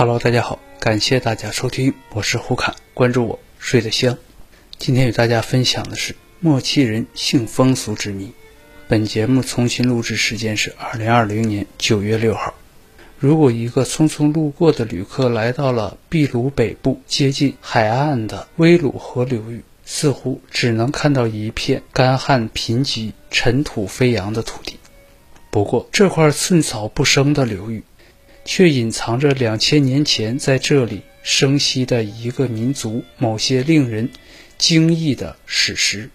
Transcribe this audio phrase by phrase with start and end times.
[0.00, 4.16] Hello，大家好，感谢大家收听，我是胡侃，关注我睡得香。
[4.78, 8.32] 今天与大家分享的是莫奇人性风俗之谜。
[8.88, 12.54] 本节目重新录制时间是二零二零年九月六号。
[13.18, 24.78] 如果一个匆匆路过的旅客来到了秘鲁北部接近海岸的威鲁河流域，似乎只能看到一片干旱贫瘠、尘土飞扬的土地。
[25.50, 27.82] 不过，这块寸草不生的流域，
[28.44, 34.10] 却隐藏着两千年前在这里生息的一个民族某些令人
[34.58, 36.10] 惊异的史实。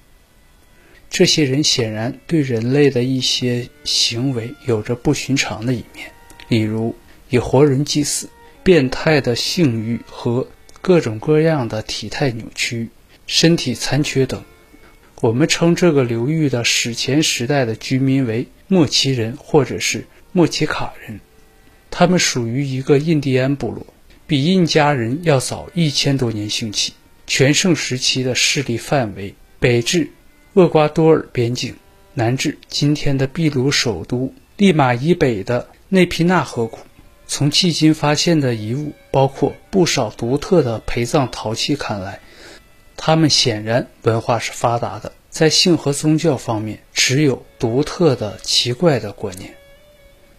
[1.09, 6.11] 这些人显然对人类的一些行为有着不寻常的一面，
[6.49, 6.95] 例如
[7.29, 8.29] 以活人祭祀、
[8.63, 10.47] 变态的性欲和
[10.81, 12.89] 各种各样的体态扭曲。
[13.27, 14.43] 身体残缺等，
[15.21, 21.19] 我们称这个流域的史前时代的居民为莫奇人或者是莫奇卡人。
[21.97, 23.87] 他们属于一个印第安部落，
[24.27, 26.91] 比印加人要早一千多年兴起。
[27.25, 30.11] 全盛时期的势力范围北至
[30.55, 31.77] 厄瓜多尔边境，
[32.13, 36.79] 南至今天的秘鲁首都利马以北的内皮纳河谷。
[37.27, 42.19] 从迄今发现的遗物，包括不少独特的陪葬陶器看来。
[42.97, 49.55] 他们显然文化是发达的，在性和宗教方面持有独特的奇怪的观念。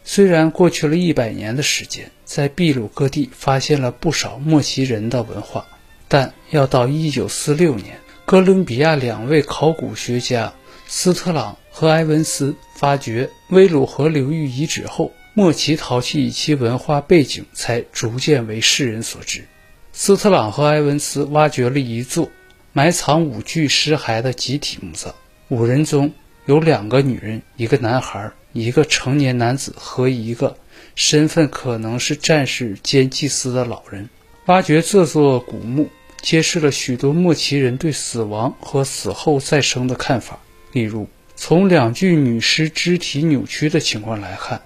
[0.09, 5.67] 虽然过去了一百年的时间，在秘鲁各地发现了不少莫奇人的文化，
[6.07, 10.55] 但要到1946年，哥伦比亚两位考古学家
[10.87, 19.45] 斯特朗和埃文斯发掘威鲁河流域遗址后，莫奇陶器以其文化背景才逐渐为世人所知。
[19.93, 22.31] 斯特朗和埃文斯挖掘了一座。
[22.73, 25.15] 埋藏五具尸骸的集体墓葬，
[25.49, 26.13] 五人中
[26.45, 30.57] 有两个女人，一个男孩，一个成年男子和一个
[30.95, 34.09] 身份可能是战士兼祭司的老人。
[34.47, 35.91] 挖掘这座古墓，
[36.23, 40.41] 揭示了许多莫奇人对死亡和死后再生的看法。
[40.73, 44.63] 例如，从两具女尸肢体扭曲的情况来看，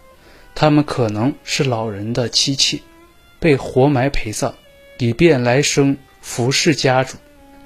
[0.54, 2.78] 他们可能是老人的妻妾，
[3.41, 4.54] 被活埋陪葬，
[4.98, 7.16] 以便来生服侍家主。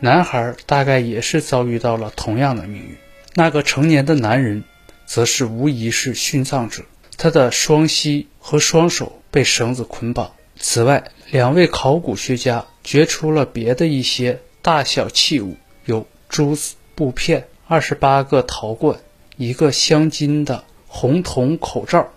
[0.01, 2.97] 男孩大概也是遭遇到了同样的命运。
[3.35, 4.65] 那个成年的男人，
[5.07, 6.83] 则是无疑是殉葬者，
[7.17, 10.33] 他的双膝和双手被绳子捆绑。
[10.59, 19.01] 此外，两位考古学家掘出了别的一些大小器物，有珠子、布片、二十八个陶罐、
[19.37, 22.09] 一个镶金的红铜口罩。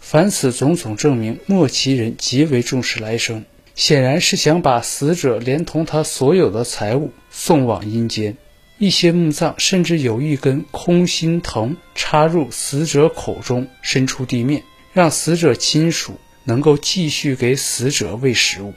[0.00, 3.44] 凡此种种，证明莫奇人极为重视来生。
[3.74, 8.36] 显然是想把死者连同他所有的财物送往阴间。
[8.78, 18.74] 一些墓葬甚至有一根空心藤插入死者口中，伸出地面，让死者亲属能够继续给死者喂食物。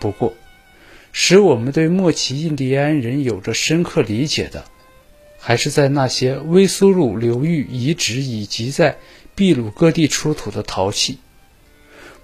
[0.00, 0.34] 不过，
[1.12, 4.64] 使我们对莫奇印第安人有着深刻理解的，
[5.38, 8.96] 还是在那些威苏鲁流域遗址以及在
[9.36, 11.18] 秘鲁各地出土的陶器。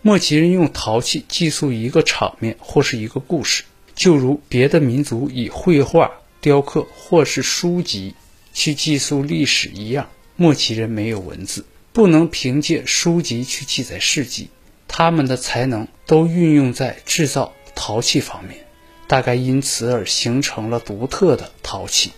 [0.02, 3.62] 莫奇人用陶器记述一个场面或是一个故事，
[3.94, 6.10] 就如别的民族以绘画、
[6.40, 8.14] 雕刻或是书籍
[8.52, 10.08] 去记述历史一样。
[10.36, 14.48] 莫奇人没有文字，不能凭借书籍去记载事迹，
[14.86, 18.66] 他们的才能都运用在制造陶器方面，
[19.06, 22.12] 大概因此而形成了独特的陶器，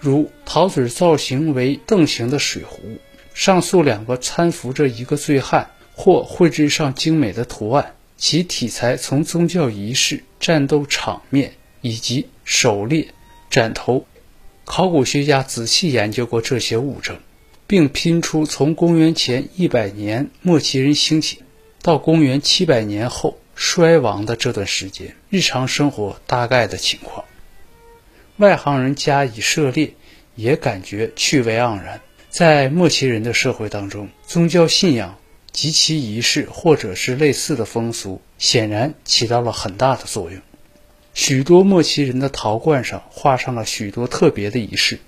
[0.00, 2.98] 如陶嘴造型为凳形的水壶，
[3.34, 5.70] 上述两个搀扶着一个醉汉。
[6.00, 13.08] 或绘制上精美的图案，其题材从宗教仪式、战斗场面以及狩猎、
[13.50, 14.06] 枕头。
[14.64, 17.18] 考古学家仔细研究过这些物证，
[17.66, 21.42] 并拼出从公元前一百年莫奇人兴起
[21.82, 27.24] 到公元七百年后衰亡的这段时间日常生活大概的情况。
[28.36, 29.94] 外行人加以涉猎，
[30.34, 32.00] 也感觉趣味盎然。
[32.28, 35.18] 在莫奇人的社会当中，宗教信仰。
[35.50, 40.40] 及其仪式，或者是类似的风俗，显然起到了很大的作用。
[41.14, 44.98] 许多莫奇人的陶罐上画上了许多特别的仪式。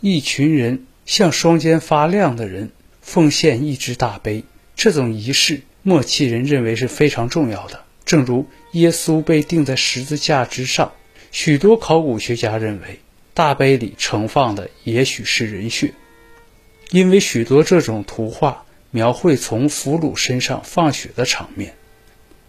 [0.00, 2.70] 一群人向双肩发亮的人
[3.02, 4.44] 奉献一只大杯，
[4.76, 7.82] 这种仪式莫奇人认为是非常重要的。
[8.04, 10.92] 正如耶稣被钉在十字架之上，
[11.30, 13.00] 许多考古学家认为
[13.34, 15.92] 大杯里盛放的也许是人血，
[16.90, 18.64] 因为许多这种图画。
[18.92, 21.76] 描绘从俘虏身上放血的场面，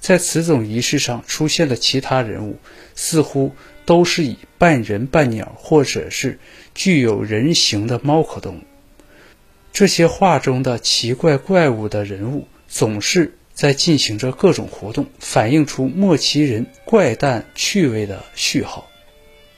[0.01, 2.57] 在此种仪式上出现的其他人物，
[2.95, 3.53] 似乎
[3.85, 6.39] 都是以半人半鸟或者是
[6.73, 8.61] 具有人形的猫科动物。
[9.71, 18.89] 这些画中的奇怪怪物的人物，总是在进行着各种活动，反映出莫奇人怪诞趣味的序号。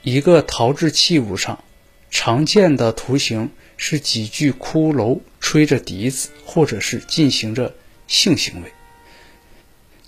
[0.02, 1.64] 一个陶制器物上
[2.10, 7.74] 常见的图形是几具骷髅吹着笛子，或者是进行着
[8.06, 8.70] 性行为。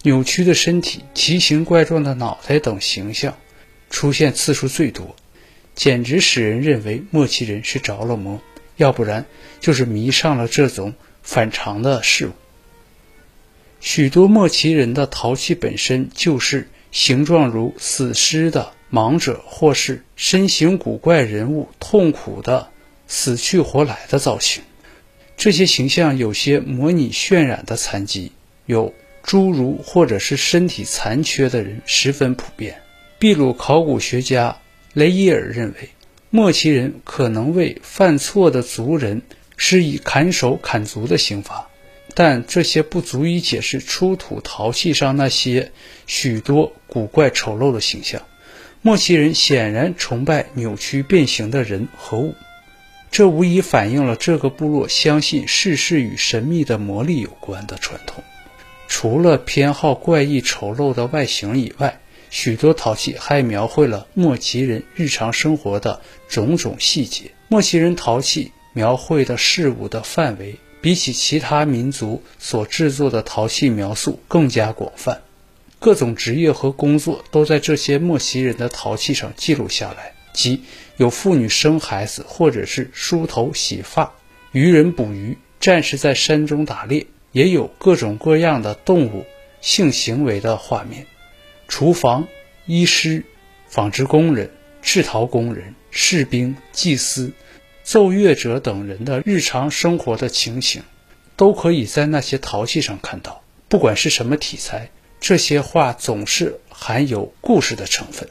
[0.06, 3.36] 扭曲的身体、奇形怪状的脑袋等形象
[3.90, 5.16] 出现次数最多，
[5.74, 8.40] 简直使人认为莫奇人是着了魔，
[8.76, 9.26] 要不然
[9.58, 10.94] 就是迷上了这种
[11.24, 12.30] 反常的事物。
[13.80, 22.68] 许多莫奇人的陶器本身就是形状如死尸的盲者，或是身形古怪人物痛苦的
[23.08, 24.62] 死去活来的造型。
[25.36, 28.30] 这些形象有些模拟渲染的残疾，
[28.66, 28.94] 有。
[29.26, 32.81] 侏儒或者是身体残缺的人十分普遍。
[33.19, 34.58] 秘鲁考古学家
[34.93, 35.88] 雷伊尔认为，
[36.31, 39.23] 莫奇人可能为犯错的族人
[39.56, 41.69] 施以砍手砍足的刑罚，
[42.14, 45.73] 但这些不足以解释出土陶器上那些
[46.06, 48.23] 许多古怪丑陋的形象。
[48.81, 52.34] 莫奇人显然崇拜扭曲变形的人和物，
[53.11, 58.23] 这无疑反映了这个部落相信世事与神秘的魔力有关的传统。
[58.88, 62.00] 除了偏好怪异丑陋的外形以外，
[62.30, 67.30] 许多陶器还描绘了莫奇人日常生活的种种细节。
[67.48, 75.22] 莫奇人陶器描绘的事物的范围，比起其他民族所制作的陶器描述更加广泛。
[75.78, 80.62] 各种职业和工作都在这些莫奇人的陶器上记录下来，即
[80.96, 84.12] 有妇女生孩子，或者是梳头洗发；
[84.52, 87.06] 渔人捕鱼，战士在山中打猎。
[87.36, 89.26] 也有各种各样的动物
[89.60, 91.06] 性行为的画面，
[91.68, 92.28] 厨房、
[92.64, 93.24] 医师、
[93.68, 94.48] 纺织工人、
[94.80, 97.30] 制陶工人、士兵、祭司、
[97.82, 100.82] 奏乐者等人的日常生活的情形，
[101.36, 103.42] 都可以在那些陶器上看到。
[103.68, 104.88] 不管是什么题材，
[105.20, 108.26] 这些画总是含有故事的成分。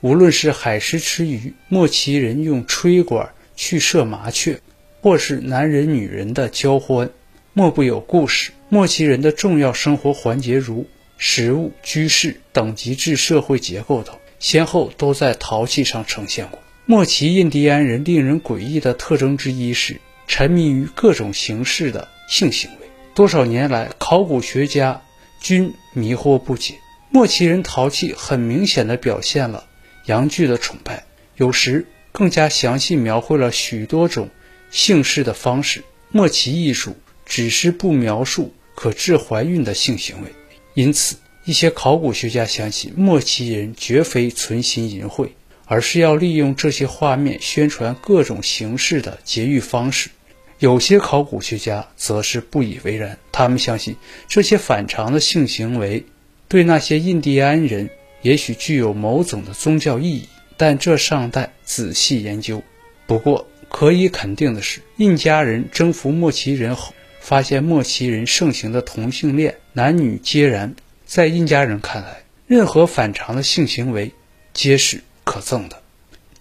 [0.00, 4.62] 无论是海狮吃鱼，莫奇人用吹管去射麻雀，
[5.02, 7.10] 或是男人女人的交欢。
[7.52, 8.52] 莫不有故事。
[8.68, 10.86] 莫奇人的重要生活环节，如
[11.18, 16.60] 食物、居室、等级制社会结构等，先后都在陶器上呈现过。
[16.86, 22.88] 莫奇印第安人令人诡异的特征之一是沉迷于各种形式的性行为。
[23.14, 25.02] 多少年来，考古学家
[25.40, 26.74] 均迷惑不解。
[27.10, 29.64] 莫奇人陶器很明显地表现了
[30.06, 31.02] 阳具的崇拜，
[31.34, 34.30] 有时更加详细描绘了许多种
[34.70, 35.82] 性事的方式。
[36.12, 36.94] 莫奇艺术。
[37.30, 40.28] 只是不描述可致怀孕的性行为，
[40.74, 45.28] 因此一些考古学家相信莫奇人绝非存心淫秽，
[45.64, 50.10] 而是要利用这些画面宣传各种形式的节育方式。
[50.58, 53.94] 有些考古学家则是不以为然，他们相信
[54.26, 56.04] 这些反常的性行为
[56.48, 57.88] 对那些印第安人
[58.22, 62.60] 也许具有某种的宗教意义，但这尚待仔细研究。
[63.06, 66.92] 不过可以肯定的是，印加人征服莫奇人后。
[67.30, 70.74] 发现莫奇人盛行的同性恋，男女皆然。
[71.06, 74.10] 在印加人看来，任何反常的性行为
[74.52, 75.80] 皆是可憎的，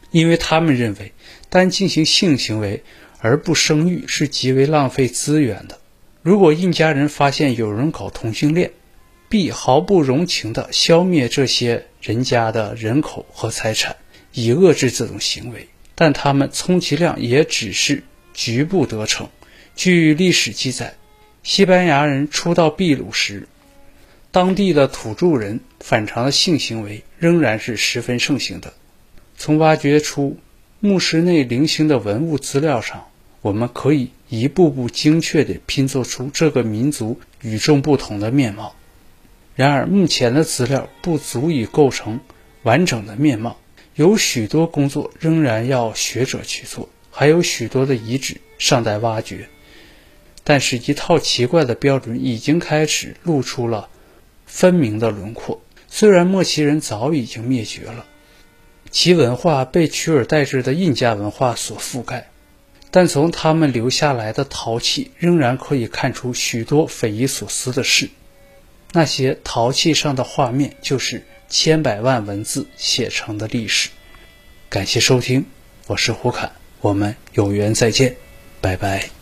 [0.10, 1.12] 因为他们认为
[1.48, 2.82] 单进行性行为
[3.20, 5.78] 而不生育是极为浪费资源的。
[6.24, 8.72] 如果印加人发现有人搞同性恋，
[9.30, 13.96] 必毫不容情地消灭这些人家的人口和财产，
[14.34, 15.68] 以遏制这种行为。
[15.94, 18.02] 但他们充其量也只是
[18.34, 19.30] 局部得逞。
[19.80, 20.96] 据历史记载，
[21.42, 23.48] 西班牙人初到秘鲁时，
[24.30, 28.74] 当地的土著人反常的性行为仍然是十分盛行的。
[29.38, 30.38] 从挖掘出
[30.82, 33.08] 墓室内零星的文物资料上，
[33.40, 38.76] 我们可以一步步精确地拼凑出这个民族与众不同的面貌。
[39.56, 42.20] 然而，目前的资料不足以构成
[42.64, 43.58] 完整的面貌，
[43.96, 49.48] 有许多工作仍然要学者去做，还有许多的遗址尚待挖掘。
[50.50, 53.88] 但是，一套奇怪的标准已经开始露出了
[54.48, 55.62] 分明的轮廓。
[55.88, 58.04] 虽然莫奇人早已经灭绝了，
[58.90, 62.32] 其文化被取而代之的印加文化所覆盖，
[62.90, 68.10] 但从他们留下来的陶器仍然可以看出许多匪夷所思的事。
[68.92, 73.90] 那些陶器上的画面，就是千百万文字写成的历史。
[74.68, 75.46] 感谢收听，
[75.86, 78.16] 我是胡侃，我们有缘再见，
[78.62, 79.19] 拜拜。